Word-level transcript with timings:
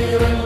Everybody 0.00 0.37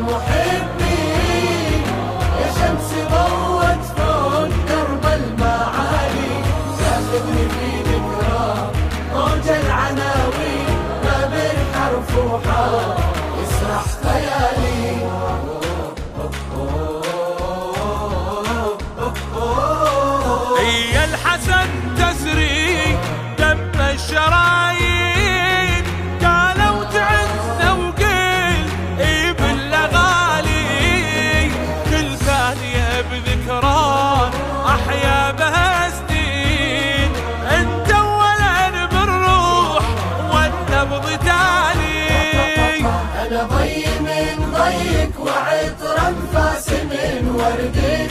وردك 47.42 48.10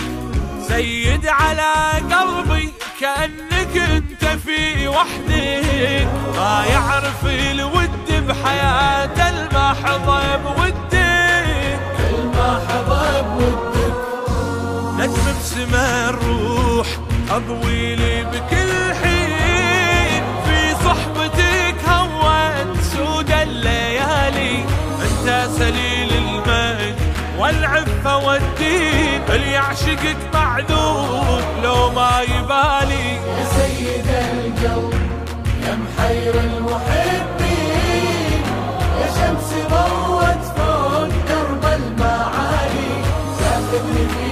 سيد 0.68 1.28
على 1.28 1.74
قلبي 2.12 2.74
كأنك 3.00 3.78
أنت 3.78 4.26
في 4.26 4.88
وحدك. 4.88 6.08
ما 6.38 6.66
يعرف 6.66 7.26
الود 7.26 8.28
بحياته 8.28 9.30
المحضة 9.30 10.36
بودك 10.36 10.94
المحضة 12.10 13.22
بودك 13.22 13.96
نجم 15.00 15.40
بسما 15.40 16.10
الروح 16.10 16.88
أضوي 17.32 17.96
لي 17.96 18.24
بكل 18.24 18.94
حين. 19.02 20.24
في 20.46 20.76
صحبتك 20.86 21.90
هوت 21.90 22.78
سود 22.94 23.32
الليالي. 23.32 24.66
أنت 25.02 25.28
المجد 25.28 25.81
والعفة 27.82 28.18
والدين 28.18 29.22
اللي 29.30 29.52
يعشقك 29.52 30.18
معذور 30.34 31.42
لو 31.64 31.92
ما 31.92 32.22
يبالي. 32.22 33.16
يا 33.16 33.46
سيد 33.58 34.08
القلب 34.08 34.94
يا 35.68 35.76
محير 35.76 36.34
المحبين 36.40 37.52
يا 39.02 39.08
شمس 39.08 39.54
ضوت 39.70 40.44
فوق 40.58 41.14
درب 41.30 41.66
المعالي. 41.66 42.92
تاخذني 43.40 44.31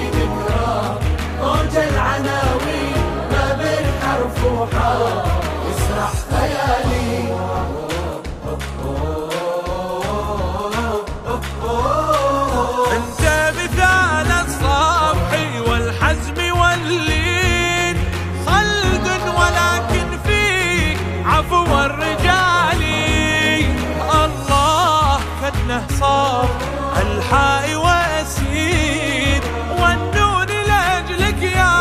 والنون 29.80 30.48
لأجلك 30.48 31.42
يا 31.42 31.74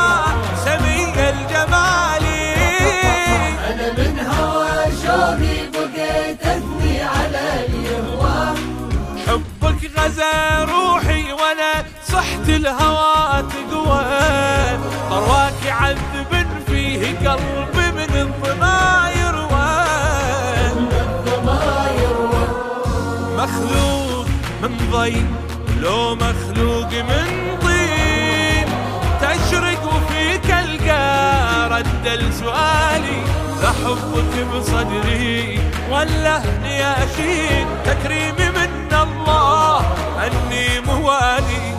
سمي 0.65 1.05
الجمال. 1.31 2.25
أنا 3.69 3.89
من 3.99 4.15
هوى 4.21 4.77
شوقي 5.03 5.57
بقيت 5.73 6.43
أثني 6.47 7.03
على 7.03 7.67
اليهوى 7.67 8.55
حبك 9.27 9.81
غزا 9.99 10.65
روحي 10.65 11.33
وأنا 11.33 11.73
صحت 12.13 12.49
الهوى 12.49 13.43
تقوى. 13.43 14.05
طرواك 15.11 15.55
يعذب 15.67 16.47
فيه 16.67 17.01
قلبي 17.29 17.87
من 17.93 18.13
الظما 18.17 19.11
يروى 19.17 19.71
ما 21.45 21.63
يروى 22.03 22.45
مخلوق 23.37 24.08
من 24.63 24.77
ضي 24.93 25.27
لو 25.81 26.15
مخلوق 26.15 26.93
من 26.93 27.59
طين 27.63 28.69
تشرق 29.21 29.83
وفيك 29.95 30.51
القى 30.51 31.69
رد 31.71 32.07
لسؤالي 32.09 33.19
لا 33.63 33.69
حبك 33.69 34.47
بصدري 34.55 35.61
ولا 35.91 36.43
نياشين 36.63 37.67
تكريمي 37.85 38.51
من 38.51 38.89
الله 38.93 39.81
أني 40.27 40.81
موالي. 40.81 41.75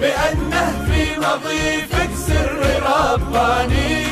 بأنه 0.00 0.86
في 0.86 1.02
مضيفك 1.18 2.10
سر 2.26 2.62
رباني. 2.86 4.06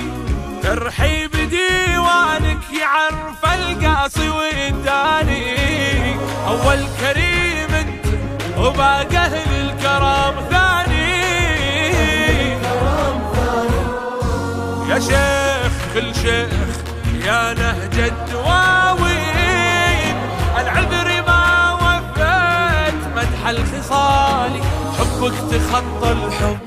ترحيب 0.62 1.30
ديوانك 1.30 2.62
يعرف 2.80 3.44
القاصي 3.54 4.28
والداني 4.28 6.14
أول 6.48 6.80
كريم 7.00 7.74
أنت 7.74 8.06
وباقي 8.58 9.16
أهل 9.16 9.50
الكرم 9.60 10.34
ثاني. 10.50 11.14
يا 14.88 14.98
شيخ 14.98 15.72
كل 15.94 16.14
شيخ 16.14 16.74
يا 17.26 17.54
نهج 17.54 17.98
الدواوين. 17.98 19.24
العذر 20.60 21.22
ما 21.26 21.72
وفيت 21.72 23.00
مدح 23.16 23.46
الخصال. 23.48 24.52
حبك 25.24 25.50
تخطى 25.50 26.12
الحب. 26.12 26.58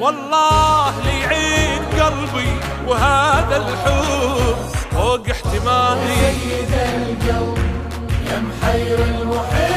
والله 0.00 0.94
ليعين 1.04 1.82
قلبي 1.82 2.50
وهذا 2.86 3.56
الحب. 3.56 4.56
فوق 4.92 5.28
احتمالي. 5.30 6.14
سيد 6.14 6.72
القلب 6.72 7.58
يا 8.30 8.38
محير 8.48 8.98
المحبين 8.98 9.73